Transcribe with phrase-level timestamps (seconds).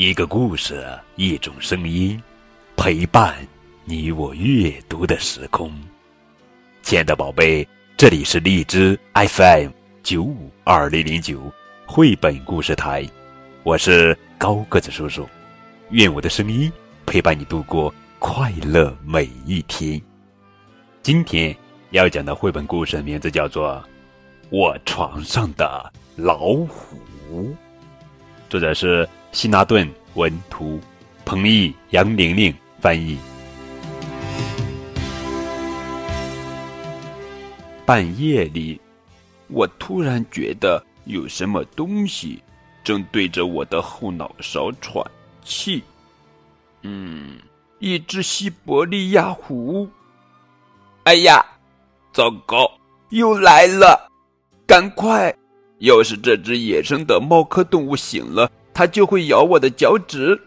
[0.00, 2.22] 一个故事，一种声音，
[2.76, 3.34] 陪伴
[3.84, 5.72] 你我阅读的时空。
[6.82, 9.70] 亲爱的宝贝，这里是荔枝 FM
[10.04, 11.52] 九五二零零九
[11.84, 13.04] 绘本故事台，
[13.64, 15.28] 我是高个子叔叔。
[15.90, 16.72] 愿我的声音
[17.04, 20.00] 陪伴你度过快乐每一天。
[21.02, 21.52] 今天
[21.90, 23.72] 要讲的绘本故事名字叫做
[24.50, 26.96] 《我床上的老虎》。
[28.48, 30.80] 作者是希纳顿文图，
[31.24, 33.18] 彭毅、杨玲玲翻译。
[37.84, 38.80] 半夜里，
[39.48, 42.42] 我突然觉得有什么东西
[42.82, 45.04] 正对着我的后脑勺喘
[45.44, 45.82] 气。
[46.82, 47.38] 嗯，
[47.78, 49.88] 一只西伯利亚虎。
[51.04, 51.44] 哎呀，
[52.12, 52.70] 糟糕，
[53.10, 54.10] 又来了！
[54.66, 55.34] 赶快！
[55.78, 60.40] 要是这只野生的猫科动物醒了，它就会咬我的脚趾。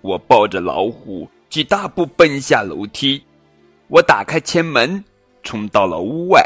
[0.00, 3.20] 我抱着老虎，几大步奔下楼梯。
[3.88, 5.04] 我打开前门，
[5.42, 6.40] 冲到了屋外，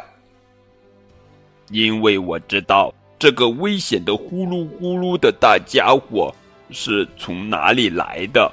[1.69, 6.35] 因为我知道这个危险的呼噜呼噜的大家伙
[6.71, 8.51] 是从哪里来的。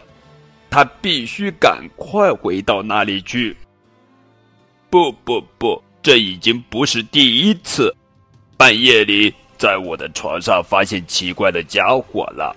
[0.69, 3.55] 他必须赶快回到那里去。
[4.89, 7.95] 不不不，这已经不是第一次。
[8.57, 12.55] 半夜里，在我的床上发现奇怪的家伙了。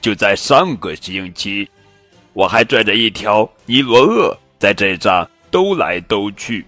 [0.00, 1.66] 就在上个星期，
[2.32, 6.66] 我还拽着一条尼罗鳄在这上兜来兜去。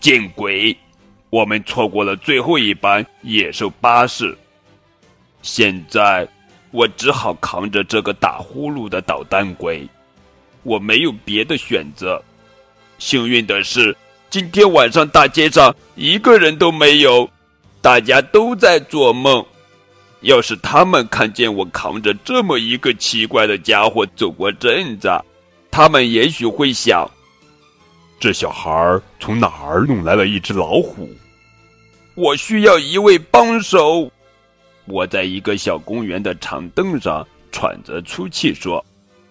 [0.00, 0.74] 见鬼！
[1.28, 4.36] 我们错过了最后一班野兽巴士。
[5.42, 6.26] 现在，
[6.70, 9.86] 我只好扛着这个打呼噜的捣蛋鬼。
[10.62, 12.22] 我没有别的选择。
[12.98, 13.94] 幸运的是，
[14.30, 17.28] 今天晚上大街上一个人都没有。
[17.84, 19.44] 大家都在做梦。
[20.22, 25.10] 要是他们看见我扛着这么一个奇怪的家伙走过镇子，
[25.70, 27.06] 他们也许会想：
[28.18, 31.06] 这小孩从哪儿弄来了一只老虎？
[32.14, 34.10] 我需要一位帮手。
[34.86, 38.82] 我在一个小公园的长凳上喘着粗气说：“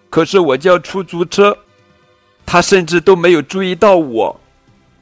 [0.08, 1.56] 可是我叫出租车，
[2.46, 4.40] 他甚至都没有注意到我。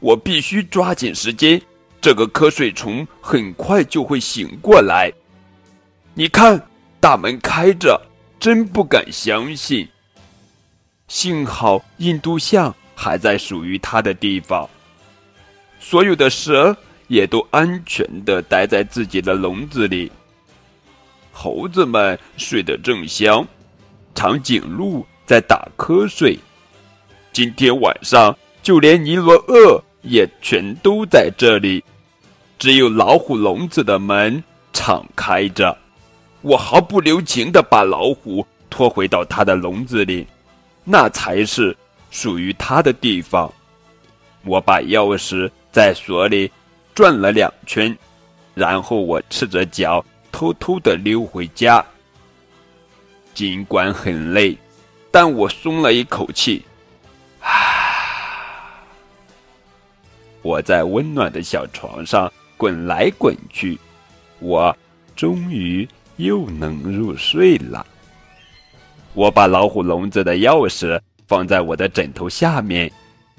[0.01, 1.61] 我必须抓紧时间。”
[2.03, 5.11] 这个瞌睡虫很快就会醒过来。
[6.15, 6.61] 你看，
[6.99, 7.99] 大门开着，
[8.41, 9.89] 真不敢相信。
[11.07, 14.69] 幸好印度象还在属于它的地方，
[15.79, 16.77] 所有的蛇
[17.07, 20.11] 也都安全的待在自己的笼子里。
[21.31, 23.47] 猴子们睡得正香，
[24.13, 26.37] 长颈鹿在打瞌睡。
[27.33, 31.83] 今天晚上，就连尼罗鳄也全都在这里。
[32.63, 34.41] 只有老虎笼子的门
[34.73, 35.77] 敞开着，
[36.43, 40.25] 我毫不留情的把老虎拖回到它的笼子里，
[40.85, 41.77] 那才是
[42.13, 43.53] 属于它的地方。
[44.45, 46.49] 我把钥匙在锁里
[46.95, 47.99] 转了两圈，
[48.55, 51.85] 然后我赤着脚偷偷的溜回家。
[53.35, 54.57] 尽管很累，
[55.11, 56.65] 但我松了一口气。
[57.41, 57.51] 啊！
[60.43, 62.33] 我在温暖的小床上。
[62.63, 63.77] 滚来滚去，
[64.39, 64.73] 我
[65.17, 67.85] 终于又能入睡了。
[69.15, 72.89] 我把老虎笼子的钥匙放在我的枕头下面，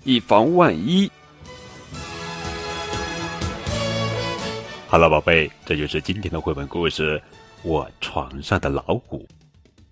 [0.04, 1.10] 以防万一。
[4.90, 7.18] 好了，宝贝，这就是今天的绘本故事
[7.64, 9.20] 《我床上的老虎》。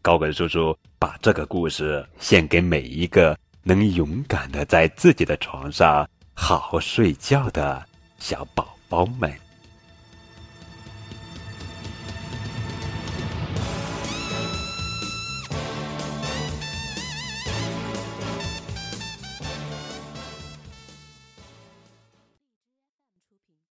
[0.01, 7.81] 高跟叔叔把这个故事献给每一个能勇敢的在自己的床上好好睡觉的
[8.19, 8.67] 小宝。
[8.91, 9.31] 饱满